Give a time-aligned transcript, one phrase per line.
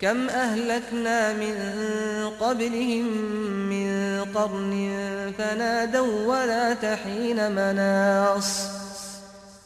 [0.00, 1.56] كم أهلكنا من
[2.40, 3.06] قبلهم
[3.68, 4.92] من قرن
[5.38, 8.62] فنادوا ولا تحين مناص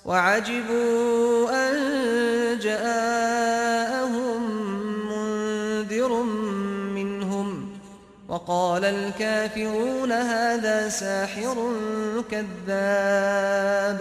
[0.04, 4.42] وعجبوا أن جاءهم
[5.08, 6.22] منذر
[6.94, 7.70] منهم
[8.28, 11.72] وقال الكافرون هذا ساحر
[12.30, 14.00] كذاب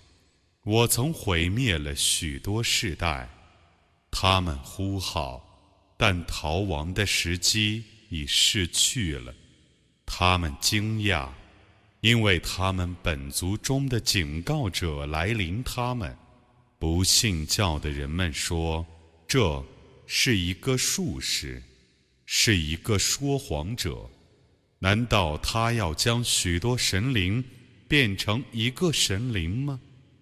[0.63, 3.27] 我曾毁灭了许多世代，
[4.11, 5.43] 他们呼号，
[5.97, 9.33] 但逃亡的时机已逝去了。
[10.05, 11.27] 他们惊讶，
[12.01, 15.63] 因为他们本族中的警告者来临。
[15.63, 16.15] 他们
[16.77, 18.85] 不信教的人们说
[19.27, 19.63] ：“这
[20.05, 21.63] 是一个术士，
[22.27, 24.07] 是一个说谎者。
[24.77, 27.43] 难道他要将许多神灵
[27.87, 29.79] 变成一个神灵吗？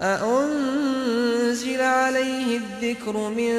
[0.00, 3.52] أأنزل عليه الذكر من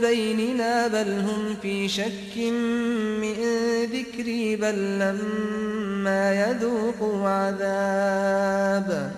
[0.00, 2.36] بيننا بل هم في شك
[3.22, 3.34] من
[3.94, 9.10] ذكري بل لما يذوقوا عذاب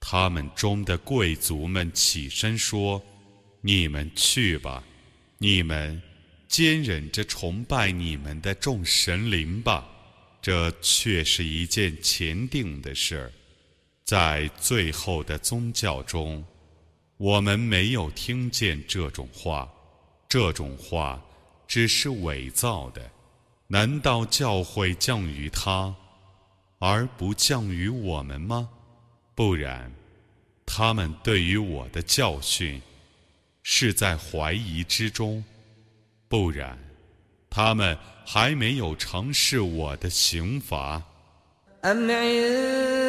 [0.00, 4.82] 他们中的贵族们起身说：“你们去吧，
[5.38, 6.02] 你们
[6.48, 9.86] 坚忍着崇拜你们的众神灵吧，
[10.42, 13.30] 这却是一件前定的事儿。”
[14.05, 16.45] 在最后的宗教中，
[17.17, 19.67] 我们没有听见这种话，
[20.29, 21.19] 这种话
[21.67, 23.01] 只是伪造的。
[23.67, 25.95] 难道教会降于他，
[26.77, 28.69] 而不降于我们吗？
[29.33, 29.91] 不然，
[30.67, 32.79] 他们对于我的教训
[33.63, 35.43] 是在怀疑之中；
[36.27, 36.77] 不然，
[37.49, 41.01] 他们还没有尝试我的刑罚。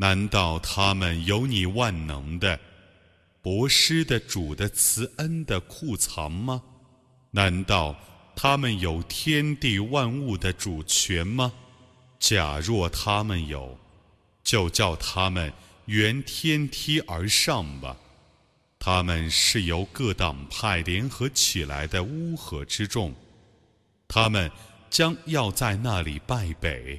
[0.00, 2.58] 难道他们有你万能的、
[3.42, 6.62] 博施的主的慈恩的库藏吗？
[7.32, 7.94] 难道
[8.34, 11.52] 他们有天地万物的主权吗？
[12.18, 13.78] 假若他们有，
[14.42, 15.52] 就叫他们
[15.84, 17.94] 沿天梯而上吧。
[18.78, 23.14] 他们是由各党派联合起来的乌合之众，
[24.08, 24.50] 他们
[24.88, 26.98] 将要在那里败北。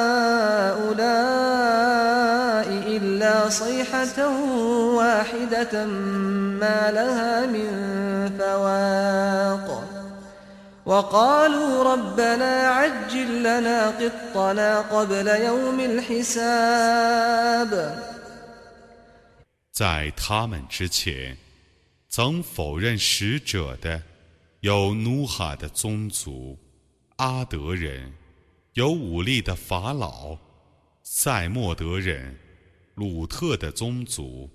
[3.50, 4.18] صيحة
[4.98, 5.86] واحدة
[6.62, 7.68] ما لها من
[8.38, 9.66] فواق
[10.86, 17.70] وقالوا ربنا عجل لنا قطنا قبل يوم الحساب
[19.72, 21.36] 在他们之前，
[22.08, 24.00] 曾否认使者的
[24.60, 26.56] 有努哈的宗族，
[27.16, 28.10] 阿德人，
[28.72, 30.38] 有武力的法老，
[31.02, 32.38] 塞莫德人，
[33.01, 34.47] 鲁特的宗族，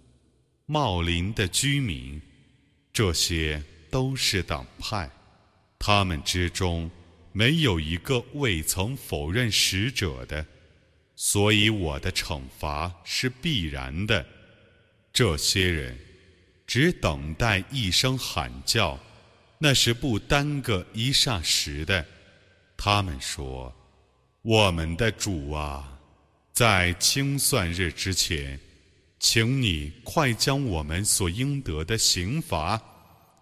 [0.66, 2.22] 茂林的居民，
[2.92, 3.60] 这些
[3.90, 5.10] 都是党派，
[5.80, 6.88] 他们之中
[7.32, 10.46] 没有一个未曾否认使者的，
[11.16, 14.24] 所以我的惩罚是必然的。
[15.12, 15.98] 这些人
[16.68, 18.96] 只等待一声喊叫。
[19.58, 22.06] 那是不耽搁一霎时的。
[22.76, 23.74] 他们说
[24.42, 25.95] ：“我们的主啊，
[26.55, 28.59] 在清算日之前，
[29.19, 32.81] 请你快将我们所应得的刑罚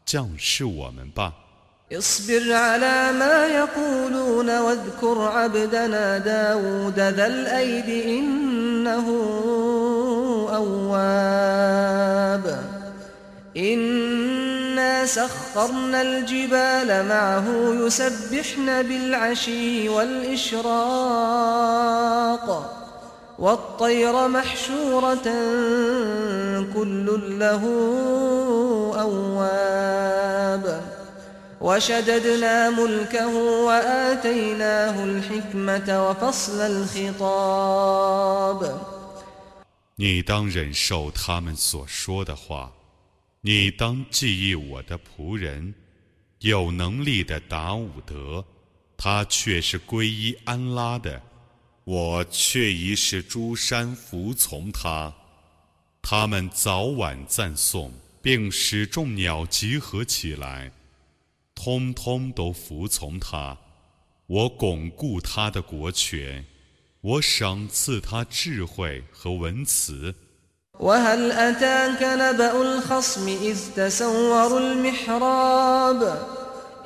[0.06, 1.34] 降示我们吧。”
[15.06, 17.48] سخرنا الجبال معه
[17.82, 20.70] يسبحن بالعشي والإشراق
[23.40, 25.24] والطير محشورة
[26.74, 27.64] كل له
[29.02, 30.82] أواب
[31.62, 33.28] وشددنا ملكه
[33.66, 37.60] وآتيناه الحكمة وفصل الخطاب
[39.96, 42.72] 你当忍受他们所说的话。
[43.42, 45.74] 你当记忆我的仆人，
[46.40, 48.44] 有能力的达伍德，
[48.98, 51.22] 他却是皈依安拉的，
[51.85, 55.13] 我却已使诸山服从他。
[56.01, 60.73] 他们早晚赞颂，并使众鸟集合起来，
[61.55, 63.57] 通通都服从他。
[64.27, 66.45] 我巩固他的国权，
[67.03, 70.15] 我赏赐他智慧和文辞。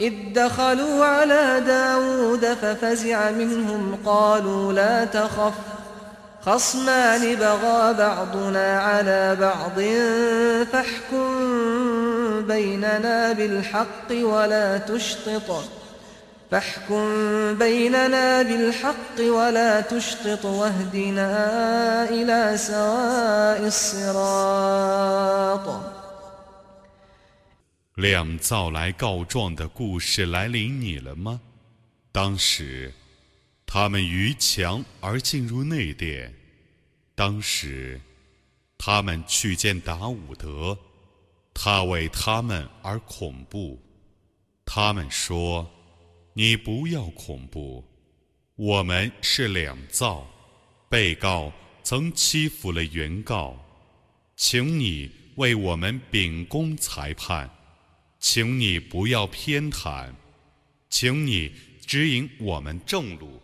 [0.00, 5.52] إذ دخلوا على داود ففزع منهم قالوا لا تخف
[6.46, 9.80] خصمان بغى بعضنا على بعض
[10.72, 11.28] فاحكم
[12.46, 15.64] بيننا بالحق ولا تشطط
[16.50, 17.04] فاحكم
[17.54, 21.30] بيننا بالحق ولا تشطط واهدنا
[22.10, 24.78] إلى سواء الصراط.
[27.98, 31.40] 两造来告状的故事来临你了吗？
[32.12, 32.94] 当时，
[33.66, 36.32] 他们逾墙而进入内殿。
[37.16, 38.00] 当时，
[38.78, 40.78] 他们去见达伍德，
[41.52, 43.82] 他为他们而恐怖。
[44.64, 45.68] 他们说。
[46.34, 47.84] 你不要恐怖，
[48.54, 50.24] 我们是两造，
[50.88, 51.52] 被告
[51.82, 53.58] 曾欺负了原告，
[54.36, 57.50] 请你为我们秉公裁判，
[58.19, 60.05] 请你不要偏袒，
[60.89, 61.51] 请你
[61.85, 63.41] 指引我们正路。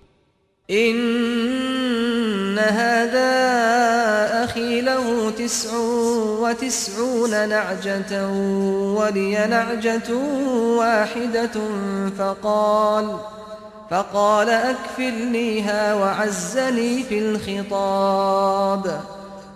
[13.90, 19.02] فقال أكفلنيها وعزني في الخطاب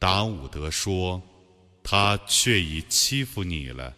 [0.00, 1.22] 达伍德说
[1.84, 3.94] ：“他却已欺负你了，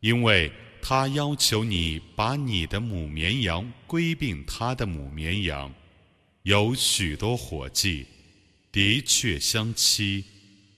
[0.00, 0.50] 因为
[0.82, 5.72] 他要求你把你的母绵羊归并他的母绵羊。
[6.42, 8.04] 有许多伙计，
[8.72, 10.24] 的确相欺，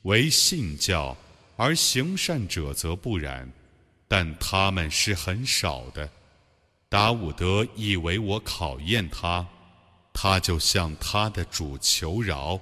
[0.02, 1.16] 为信教
[1.56, 3.50] 而行善者则不然，
[4.06, 6.10] 但他们是很少的。”
[6.90, 9.48] 达伍德以为我考验他，
[10.12, 12.60] 他就向他的主求饶，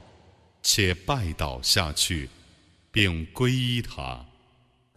[0.63, 2.29] 且拜倒下去，
[2.91, 4.25] 并皈依他。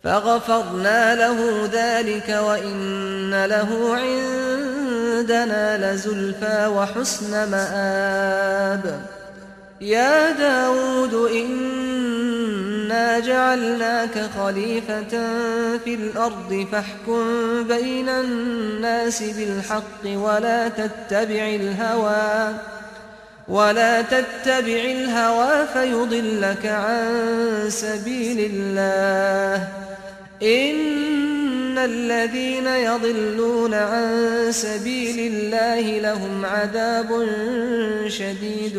[0.02, 9.06] فغفرنا له ذلك وإن له عندنا لزلفى وحسن مآب
[9.80, 15.12] يا داود إنا جعلناك خليفة
[15.78, 17.22] في الأرض فاحكم
[17.68, 22.54] بين الناس بالحق ولا تتبع الهوى
[23.48, 29.68] ولا تتبع الهوى فيضلك عن سبيل الله
[30.42, 37.08] إن الذين يضلون عن سبيل الله لهم عذاب
[38.08, 38.78] شديد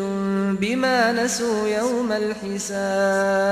[0.60, 3.50] بما نسوا يوم الحساب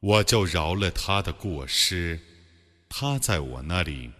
[0.00, 2.18] 我就饶了他的过失，
[2.90, 4.10] 他在我那里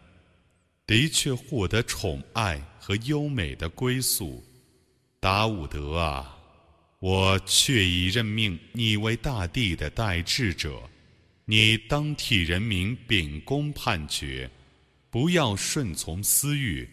[0.87, 4.43] 的确获得宠爱和优美的归宿。
[5.22, 6.38] 达伍德啊，
[7.00, 10.82] 我却已任命你为大地的代治者，
[11.44, 14.50] 你当替人民秉公判决，
[15.10, 16.90] 不要顺从私欲，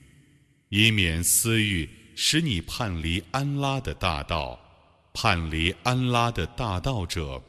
[0.71, 4.61] 以免私欲使你叛离安拉的大道。
[5.14, 7.40] 叛离安拉的大道者，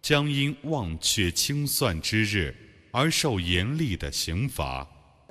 [0.00, 2.56] 将因忘却清算之日
[2.92, 4.88] 而受严厉的刑罚。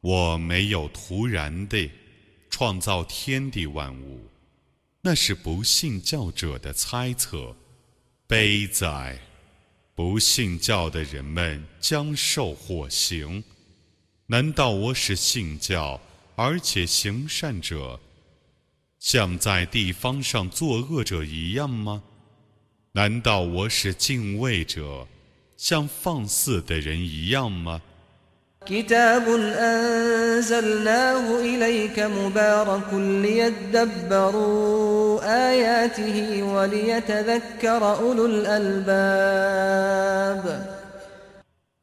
[0.00, 1.90] 我没有突然地
[2.48, 4.20] 创造天地万物，
[5.00, 7.56] 那是不信教者的猜测。
[8.26, 9.18] 悲哉！
[9.94, 13.42] 不信教的人们将受火刑。
[14.26, 16.00] 难道我是信教
[16.36, 17.98] 而且行善者，
[19.00, 22.02] 像在地方上作恶者一样吗？
[22.92, 25.08] 难道我是敬畏者，
[25.56, 27.82] 像放肆的人一样吗？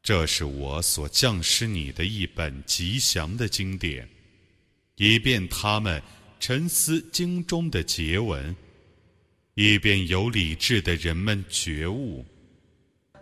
[0.04, 4.08] 这是我所降施你的一本吉祥的经典，
[4.98, 6.02] 以便他们
[6.40, 8.56] 沉思经中的结文。
[9.56, 12.26] 以便有理智的人们觉悟。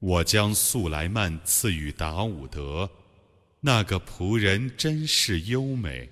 [0.00, 2.88] 我将素来曼赐予达伍德，
[3.60, 6.08] 那个仆人真是优美，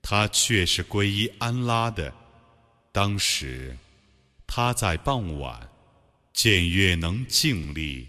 [0.00, 2.10] 他却是皈依安拉的。
[2.90, 3.76] 当时，
[4.46, 5.68] 他在傍晚
[6.32, 8.08] 见月能静立，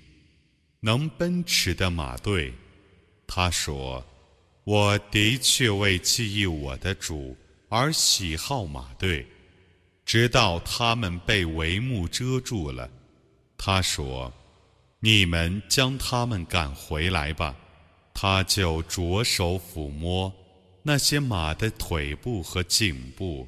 [0.79, 2.53] 能奔驰的马队，
[3.27, 4.01] 他说。
[4.69, 7.35] 我的确为记忆我的主
[7.69, 9.25] 而喜好马队，
[10.05, 12.88] 直到他们被帷幕遮住了。
[13.57, 14.31] 他说
[15.01, 17.55] ：“你们将他们赶回来吧。”
[18.13, 20.31] 他就着手抚摸
[20.83, 23.47] 那些马的腿部和颈部。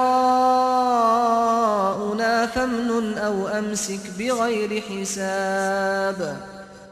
[2.47, 6.37] فامنن أو أمسك بغير حساب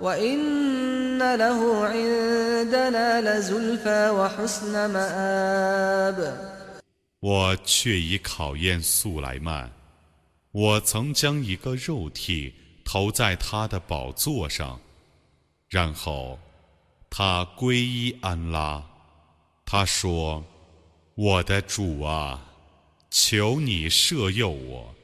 [0.02, 6.34] وإن له عندنا لزلفى وحسن مآب
[7.22, 9.70] 我却已考验素来曼，
[10.54, 12.54] 我曾将一个肉体
[12.86, 14.80] 投在他的宝座上，
[15.68, 16.40] 然后
[17.10, 18.82] 他皈依安拉。
[19.66, 20.53] 他说：“
[21.15, 22.53] 我的主啊，
[23.11, 24.95] 求你赦宥我，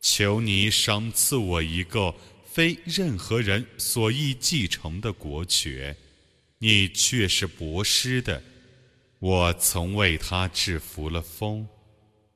[0.00, 5.96] 求你赏赐我一个非任何人所易继承的国权。
[6.58, 8.42] 你却是博施的。
[9.18, 11.66] 我曾为他制服了风，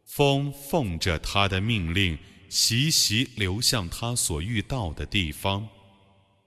[0.04, 5.68] 风奉着他的命令。”习习流向他所遇到的地方，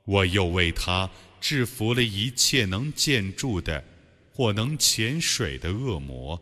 [0.05, 1.09] 我又为他
[1.41, 3.83] 制服了一切能建筑的
[4.31, 6.41] 或能潜水的恶魔，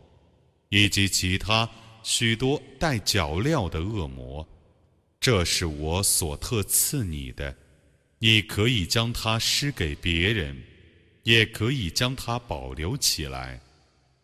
[0.69, 1.69] 以及其他
[2.03, 4.47] 许多带脚镣的恶魔。
[5.19, 7.55] 这是我所特赐你的，
[8.19, 10.61] 你可以将它施给别人，
[11.23, 13.59] 也可以将它保留起来。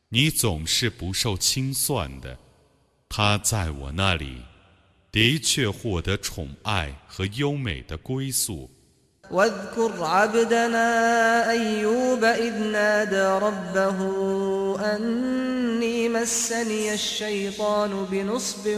[0.10, 2.38] 你总是不受清算的，
[3.10, 4.38] 他在我那里。
[5.12, 8.68] 的确获得宠爱和优美的归宿。
[9.32, 14.00] واذكر عبدنا أيوب إذ نادى ربه
[14.96, 18.78] أني مسني الشيطان بنصب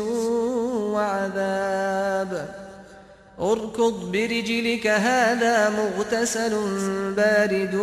[0.93, 2.49] وعذاب.
[3.39, 6.53] اركض برجلك هذا مغتسل
[7.15, 7.75] بارد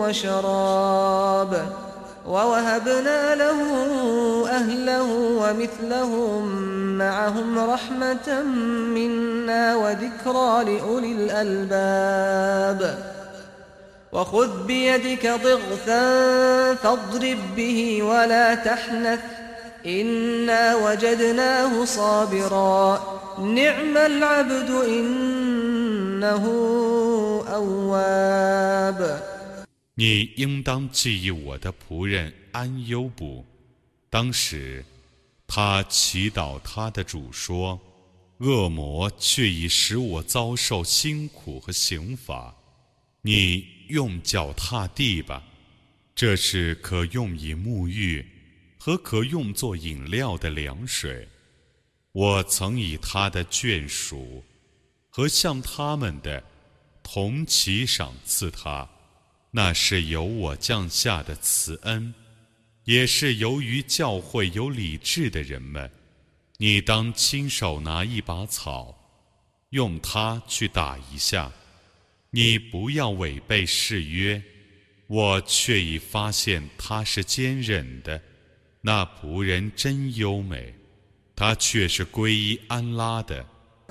[0.00, 1.85] وشراب.
[2.28, 3.60] ووهبنا له
[4.48, 6.46] أهله ومثلهم
[6.98, 8.42] معهم رحمة
[8.94, 12.98] منا وذكرى لأولي الألباب.
[14.12, 19.20] وخذ بيدك ضغثا فاضرب به ولا تحنث.
[19.86, 23.00] إنا وجدناه صابرا.
[23.38, 26.44] نعم العبد إنه
[27.54, 29.35] أواب.
[29.96, 33.44] 你应当记忆我的仆人安优卜，
[34.08, 34.84] 当时。
[35.48, 37.80] 他祈祷他的主说
[38.38, 42.52] ：“恶魔却已使我遭受辛苦和刑罚。
[43.22, 45.40] 你用脚踏地吧，
[46.16, 48.26] 这是可用以沐浴
[48.76, 51.28] 和可用作饮料的凉水。
[52.10, 54.42] 我曾以他的眷属
[55.08, 56.42] 和向他们的
[57.04, 58.90] 同齐赏赐他，
[59.56, 62.12] 那是由我降下的慈恩。”
[62.84, 65.90] 也是由于教会有理智的人们，
[66.58, 68.94] 你当亲手拿一把草，
[69.70, 71.50] 用它去打一下。
[72.30, 74.40] 你不要违背誓约，
[75.06, 78.22] 我却已发现他是坚忍的。
[78.82, 80.72] 那仆人真优美，
[81.34, 83.44] 他却是皈依安拉的。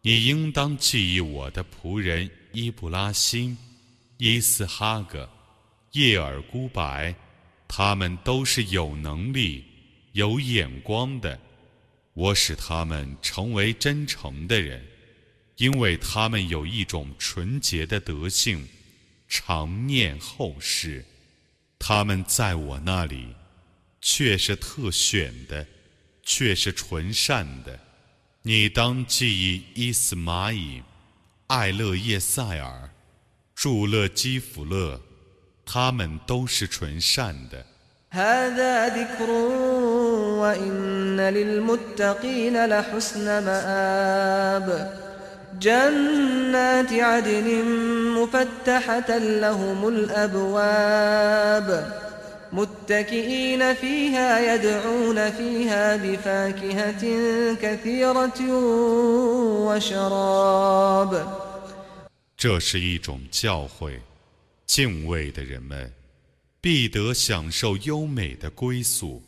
[0.00, 3.54] 你应当记忆我的仆人伊布拉辛、
[4.16, 5.28] 伊斯哈格、
[5.92, 7.14] 叶尔孤白，
[7.68, 9.62] 他们都是有能力、
[10.12, 11.38] 有眼光的。
[12.14, 14.82] 我使他们成为真诚的人，
[15.56, 18.66] 因为他们有一种纯洁的德性，
[19.28, 21.04] 常念后世。
[21.78, 23.34] 他们在我那里，
[24.00, 25.66] 却是特选的，
[26.22, 27.78] 却是纯善的。
[28.42, 30.82] 你当记忆伊斯玛仪、
[31.46, 32.90] 艾勒叶塞尔、
[33.54, 35.00] 祝勒基弗勒，
[35.64, 37.64] 他们都是纯善的。
[45.59, 47.65] جنات عدن
[48.15, 51.67] مفتحة لهم الأبواب
[52.51, 57.03] متكئين فيها يدعون فيها بفاكهة
[57.53, 58.39] كثيرة
[59.67, 61.27] وشراب
[62.37, 63.99] 这是一种教诲，
[64.65, 65.91] 敬畏的人们
[66.61, 69.21] 必得享受优美的归宿，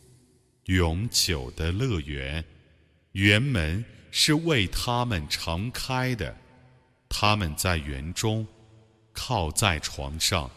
[0.66, 2.44] 永久的乐园，
[3.12, 3.84] 园门。
[4.19, 6.35] 是为他们常开的，
[7.07, 8.47] 他们在园中
[9.13, 10.51] 靠在床上，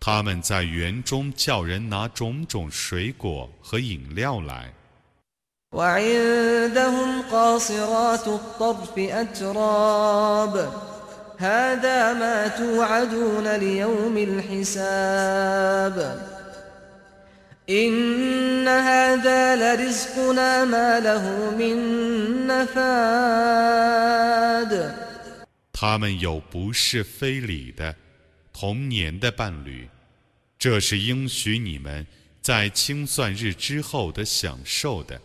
[0.00, 4.72] 他们在园中叫人拿种种水果和饮料来。
[17.69, 23.93] إن هذا لرزقنا ما له من نفاد
[25.71, 27.95] 他们有不是非礼的
[28.51, 29.87] 童年的伴侣，
[30.59, 32.05] 这是应许你们
[32.41, 35.19] 在清算日之后的享受的，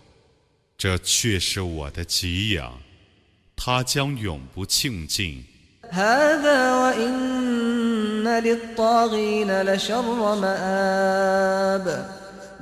[0.76, 2.80] 这却是我的给养，
[3.56, 5.44] 它将永不庆尽。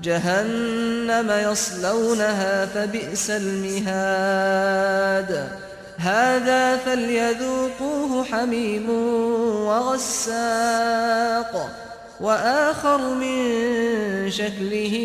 [0.04, 4.52] جهنم يصلونها فبئس المهاد.
[5.98, 8.90] هذا فليذوقوه حميم
[9.70, 11.70] وغساق
[12.22, 13.42] وآخر من
[14.32, 14.96] شكله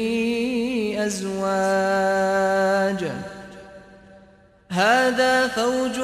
[1.06, 3.10] أزواج.
[4.70, 6.00] هذا فوج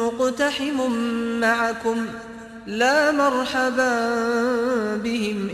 [0.00, 0.90] مقتحم
[1.40, 2.06] معكم
[2.66, 4.08] لا مرحبا
[4.96, 5.48] بهم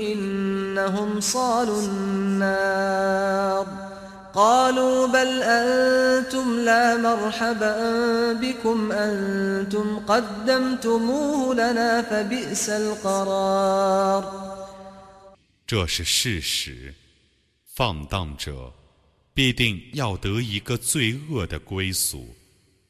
[0.80, 3.66] إنهم صالوا النار
[4.34, 7.74] قالوا بل أنتم لا مرحبا
[8.34, 14.24] بكم أنتم قدمتموه لنا فبئس القرار
[15.68, 16.94] 这是事实。
[17.74, 18.72] 放荡者
[19.34, 22.36] 必定要得一个罪恶的归宿，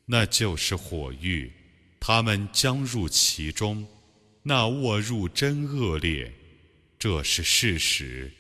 [0.05, 1.51] 那就是火狱。
[1.99, 3.87] 他们将入其中，
[4.43, 6.31] 那卧入真恶劣。
[7.00, 8.30] 这是事实。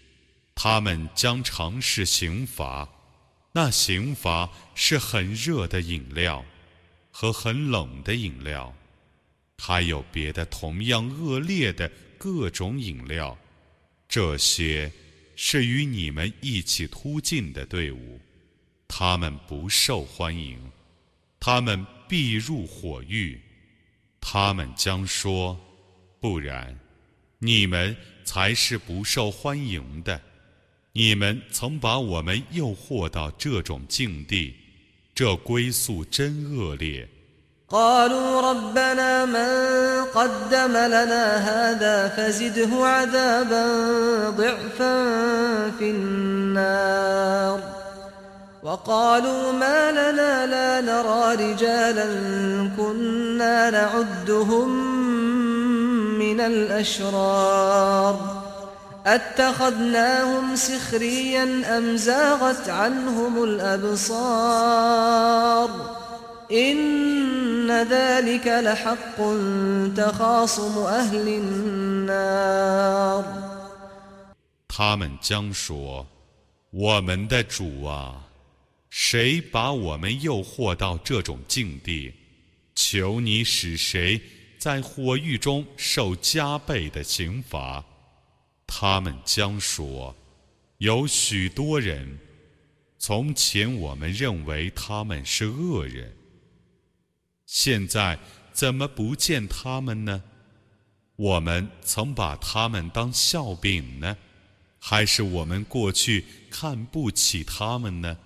[0.54, 2.86] 他们将尝试刑罚，
[3.52, 6.44] 那刑罚是很热的饮料
[7.10, 8.76] 和很冷的饮料，
[9.56, 13.38] 还有别的同样恶劣的各种饮料。
[14.06, 14.92] 这些
[15.36, 18.20] 是与你们一起突进的队伍，
[18.86, 20.60] 他们不受欢迎，
[21.38, 23.40] 他们必入火狱。
[24.20, 25.58] 他们将说
[26.20, 26.78] ：“不然，
[27.38, 30.19] 你们才是不受欢迎的。
[30.93, 34.53] 你们曾把我们诱惑到这种境地，
[35.13, 37.07] 这归宿真恶劣。”
[37.67, 43.65] قالوا ربنا من قدم لنا هذا فزده عذابا
[44.29, 44.95] ضعفا
[45.71, 47.59] في النار
[48.63, 52.05] وقالوا ما لنا لا نرى رجالا
[52.77, 54.88] كنا نعدهم
[56.39, 58.15] من الأشرار
[59.05, 64.75] أتخذناهم سخريا أم زاغت عنهم الأبصار
[66.51, 69.17] إن ذلك لحق
[69.95, 73.23] تخاصم أهل النار
[74.67, 78.15] 他们将说：“我们的主啊，
[78.89, 82.13] 谁把我们诱惑到这种境地？
[82.75, 84.19] 求你使谁
[84.60, 87.84] 在火狱中受加倍的刑罚。”
[88.72, 90.14] 他们将说
[90.78, 92.18] ：“有许多人，
[92.98, 96.14] 从前我们认为他们是恶人，
[97.46, 98.16] 现在
[98.52, 100.22] 怎么不见他们呢？
[101.16, 104.16] 我们曾把他们当笑柄呢，
[104.78, 108.16] 还是我们过去看不起他们呢？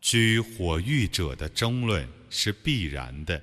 [0.00, 3.42] 居火狱者的争论是必然的。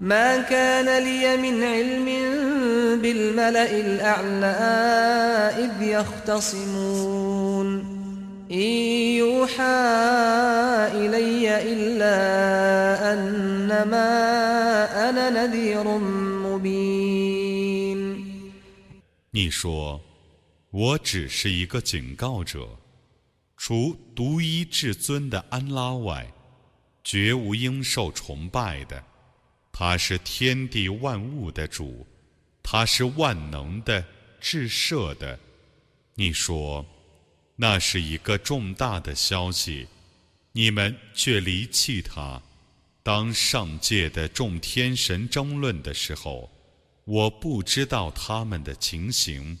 [0.00, 2.04] ما كان لي من علم
[3.02, 4.46] بالملأ الأعلى
[5.64, 7.68] إذ يختصمون
[8.50, 8.70] إن
[9.16, 9.62] يوحى
[10.94, 12.16] إلي إلا
[13.12, 14.12] أنما
[15.08, 15.84] أنا نذير
[16.44, 17.98] مبين
[19.32, 20.00] 你说：“
[20.70, 22.68] 我只是一个警告者，
[23.56, 26.32] 除独一至尊的安拉外，
[27.04, 29.02] 绝无应受崇拜的。
[29.71, 32.05] 他是天地万物的主，
[32.61, 34.05] 他是万能的、
[34.39, 35.39] 至赦的。”
[36.15, 36.85] 你说
[37.55, 39.87] ：“那是一个重大的消息，
[40.51, 42.41] 你们却离弃他。
[43.03, 46.49] 当上界的众天神争论的时候。”
[47.03, 49.57] 我不知道他们的情形，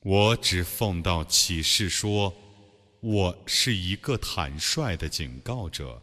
[0.00, 2.34] 我只奉到启示说，
[3.00, 6.02] 我是一个坦率的警告者。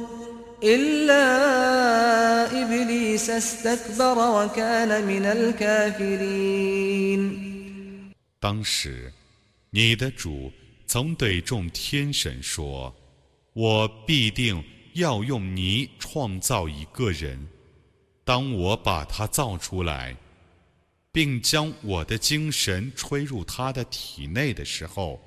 [0.62, 1.26] إلا
[2.62, 7.20] إبليس استكبر وكان من الكافرين
[8.40, 9.12] 当时，
[9.70, 10.52] 你的主
[10.86, 14.62] 曾对众天神说：“我必定
[14.94, 17.46] 要用泥创造一个人。
[18.24, 20.16] 当我把他造出来，
[21.12, 25.20] 并将我的精神吹入他的体内的时候，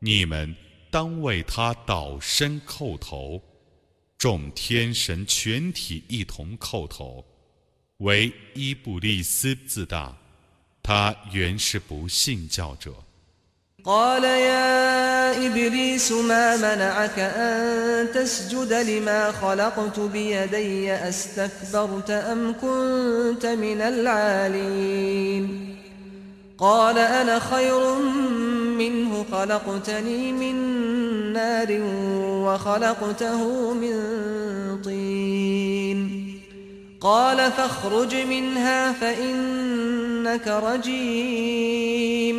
[0.00, 0.54] 你们
[0.90, 3.42] 当为他倒身叩头。
[4.22, 7.24] 众天神全体一同叩头，
[7.98, 10.16] 唯伊布利斯自大。”
[10.82, 12.94] 他原是不信教者。
[13.84, 25.76] قال يا إبليس ما منعك أن تسجد لما خلقت بيدي أستكبرت أم كنت من العالين
[26.58, 27.98] قال أنا خير
[28.78, 30.56] منه خلقتني من
[31.32, 31.68] نار
[32.44, 33.94] وخلقته من
[34.82, 35.98] طين
[37.00, 42.36] قال فاخرج منها فإنك رجيم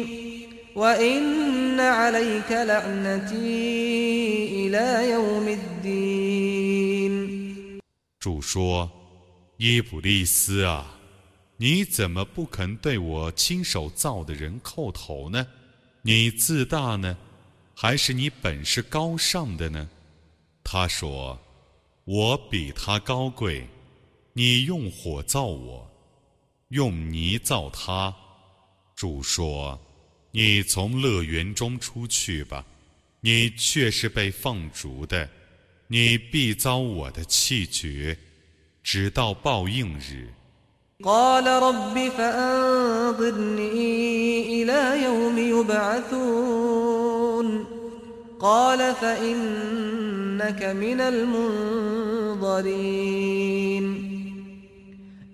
[0.75, 3.47] وإن عليك لعنتي
[4.67, 6.69] إلى يوم الدين
[8.19, 8.89] 主说：“
[9.57, 10.85] 伊卜利斯啊，
[11.57, 15.47] 你怎么不肯对我亲手造的人叩头呢？
[16.06, 17.16] 你自大呢，
[17.74, 19.88] 还是你本是高尚的呢？”
[20.62, 21.40] 他说
[22.04, 23.66] ：“我比他高贵。”
[24.36, 25.90] 你用火造我，
[26.68, 28.14] 用泥造他。
[28.94, 29.80] 主说
[30.32, 32.66] ：“你从乐园中出去吧，
[33.20, 35.30] 你却是被放逐的，
[35.86, 38.18] 你必遭我的气绝，
[38.82, 40.34] 直到报应日。”
[41.02, 43.82] قال رب فأنظرني
[44.62, 47.64] إلى يوم يبعثون.
[48.40, 52.74] قال فإنك من المنظرين.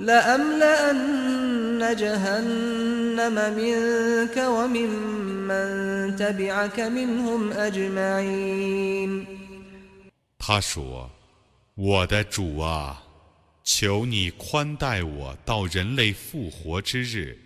[0.00, 4.90] لأملأن جهنم منك ومن
[10.38, 13.02] 他说：“我的主啊，
[13.62, 17.38] 求你宽待我到人类复活之日。”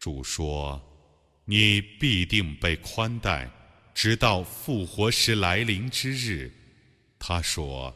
[0.00, 0.80] 主说：“
[1.51, 3.51] 你必定被宽待，
[3.93, 6.49] 直到复活时来临之日。”
[7.19, 7.93] 他说：“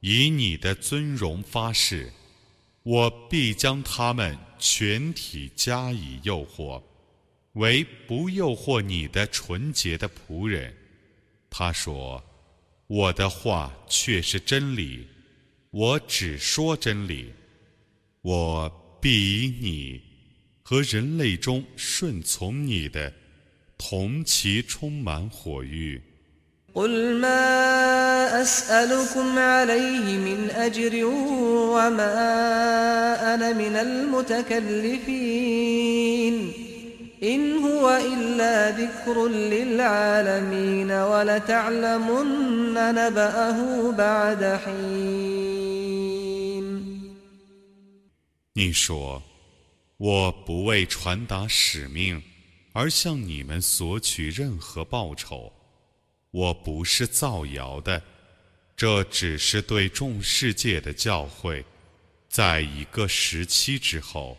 [0.00, 2.12] 以你的尊荣发誓，
[2.82, 6.82] 我必将他们全体加以诱惑。”
[7.54, 10.76] 为不诱惑你的纯洁的仆人，
[11.48, 12.22] 他说
[12.86, 15.06] ：“我的话却是真理，
[15.70, 17.32] 我只说真理，
[18.20, 20.02] 我必以你
[20.63, 23.11] 和人类中顺从你的，
[23.77, 26.01] 同其充满火域。”
[37.21, 45.99] إن هو إلا ذكر للعالمين ولتعلمن نبأه بعد حين
[48.53, 49.21] 你说，
[49.96, 52.22] 我不为传达使命
[52.72, 55.52] 而向你们索取任何报酬，
[56.30, 58.02] 我不是造谣的，
[58.76, 61.64] 这只是对众世界的教诲。
[62.28, 64.36] 在一个时期之后，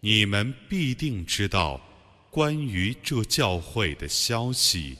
[0.00, 1.80] 你们必定知道。
[2.30, 4.98] 关于这教会的消息。